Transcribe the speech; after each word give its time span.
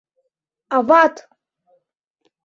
Ават...» 0.77 1.15